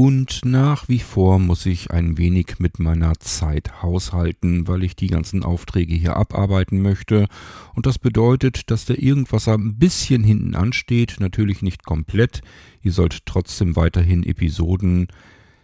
[0.00, 5.08] Und nach wie vor muss ich ein wenig mit meiner Zeit haushalten, weil ich die
[5.08, 7.26] ganzen Aufträge hier abarbeiten möchte.
[7.74, 12.42] Und das bedeutet, dass der Irgendwasser ein bisschen hinten ansteht, natürlich nicht komplett.
[12.80, 15.08] Ihr sollt trotzdem weiterhin Episoden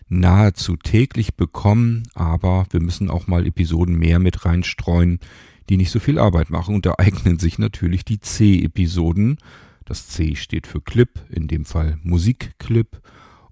[0.08, 5.20] nahezu täglich bekommen, aber wir müssen auch mal Episoden mehr mit reinstreuen,
[5.68, 6.74] die nicht so viel Arbeit machen.
[6.74, 9.38] Und da eignen sich natürlich die C-Episoden.
[9.84, 13.00] Das C steht für Clip, in dem Fall Musikclip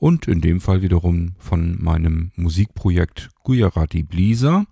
[0.03, 4.65] und in dem Fall wiederum von meinem Musikprojekt Gujarati Blisa.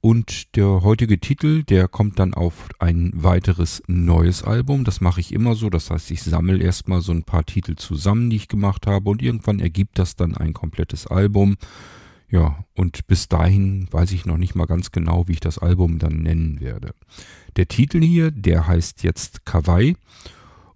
[0.00, 4.82] Und der heutige Titel, der kommt dann auf ein weiteres neues Album.
[4.82, 5.70] Das mache ich immer so.
[5.70, 9.10] Das heißt, ich sammle erstmal so ein paar Titel zusammen, die ich gemacht habe.
[9.10, 11.54] Und irgendwann ergibt das dann ein komplettes Album.
[12.28, 16.00] Ja, und bis dahin weiß ich noch nicht mal ganz genau, wie ich das Album
[16.00, 16.96] dann nennen werde.
[17.54, 19.96] Der Titel hier, der heißt jetzt Kawaii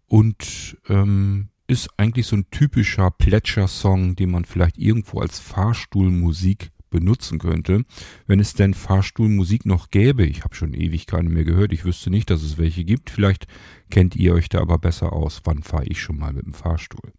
[0.06, 7.38] und ähm, ist eigentlich so ein typischer Plätscher-Song, den man vielleicht irgendwo als Fahrstuhlmusik benutzen
[7.38, 7.84] könnte,
[8.26, 10.24] wenn es denn Fahrstuhlmusik noch gäbe.
[10.24, 11.72] Ich habe schon ewig keine mehr gehört.
[11.72, 13.10] Ich wüsste nicht, dass es welche gibt.
[13.10, 13.46] Vielleicht
[13.90, 15.40] kennt ihr euch da aber besser aus.
[15.44, 17.12] Wann fahre ich schon mal mit dem Fahrstuhl?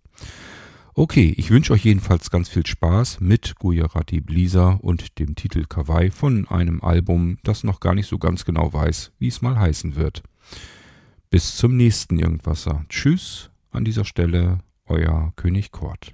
[0.94, 6.10] Okay, ich wünsche euch jedenfalls ganz viel Spaß mit Gujarati Blisa und dem Titel Kawaii
[6.10, 9.96] von einem Album, das noch gar nicht so ganz genau weiß, wie es mal heißen
[9.96, 10.24] wird.
[11.30, 12.84] Bis zum nächsten Irgendwasser.
[12.90, 16.14] Tschüss an dieser Stelle, euer König Kort.